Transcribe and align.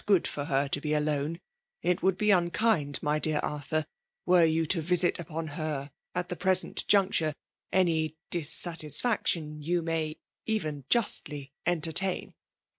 1(J9 0.01 0.05
good 0.07 0.27
for 0.27 0.45
her 0.45 0.67
to 0.67 0.81
be 0.81 0.95
alone; 0.95 1.39
it 1.83 2.01
would 2.01 2.17
be 2.17 2.31
unkind, 2.31 2.97
my 3.03 3.19
dear 3.19 3.37
Arthur, 3.43 3.85
were 4.25 4.43
you 4.43 4.65
to 4.65 4.81
ymt 4.81 5.19
upon 5.19 5.45
her, 5.49 5.91
at 6.15 6.27
the 6.27 6.35
pceaent 6.35 6.87
juncture, 6.87 7.35
any 7.71 8.17
dissatisfitetkm 8.31 9.63
you 9.63 9.83
may 9.83 10.17
eTien 10.47 10.85
justly 10.89 11.53
entertain. 11.67 12.33